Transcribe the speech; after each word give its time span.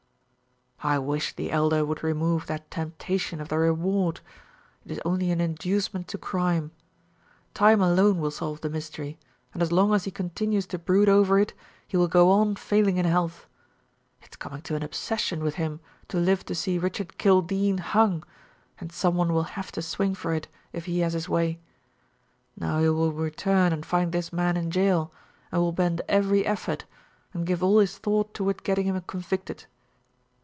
"I 0.83 0.97
wish 0.97 1.35
the 1.35 1.51
Elder 1.51 1.85
would 1.85 2.01
remove 2.03 2.47
that 2.47 2.71
temptation 2.71 3.39
of 3.39 3.49
the 3.49 3.59
reward. 3.59 4.19
It 4.83 4.89
is 4.91 4.99
only 5.05 5.29
an 5.29 5.39
inducement 5.39 6.07
to 6.07 6.17
crime. 6.17 6.71
Time 7.53 7.83
alone 7.83 8.19
will 8.19 8.31
solve 8.31 8.61
the 8.61 8.69
mystery, 8.71 9.19
and 9.53 9.61
as 9.61 9.71
long 9.71 9.93
as 9.93 10.05
he 10.05 10.09
continues 10.09 10.65
to 10.65 10.79
brood 10.79 11.07
over 11.07 11.37
it, 11.37 11.53
he 11.87 11.97
will 11.97 12.07
go 12.07 12.31
on 12.31 12.55
failing 12.55 12.97
in 12.97 13.05
health. 13.05 13.45
It's 14.23 14.37
coming 14.37 14.63
to 14.63 14.75
an 14.75 14.81
obsession 14.81 15.43
with 15.43 15.53
him 15.53 15.81
to 16.07 16.17
live 16.17 16.43
to 16.47 16.55
see 16.55 16.79
Richard 16.79 17.19
Kildene 17.19 17.77
hung, 17.79 18.23
and 18.79 18.91
some 18.91 19.13
one 19.13 19.33
will 19.33 19.43
have 19.53 19.71
to 19.73 19.83
swing 19.83 20.15
for 20.15 20.33
it 20.33 20.47
if 20.73 20.85
he 20.85 21.01
has 21.01 21.13
his 21.13 21.29
way. 21.29 21.59
Now 22.57 22.79
he 22.79 22.89
will 22.89 23.13
return 23.13 23.71
and 23.71 23.85
find 23.85 24.11
this 24.11 24.33
man 24.33 24.57
in 24.57 24.71
jail, 24.71 25.11
and 25.51 25.61
will 25.61 25.73
bend 25.73 26.01
every 26.09 26.43
effort, 26.43 26.85
and 27.35 27.45
give 27.45 27.61
all 27.61 27.77
his 27.77 27.99
thought 27.99 28.33
toward 28.33 28.63
getting 28.63 28.87
him 28.87 28.99
convicted." 29.05 29.65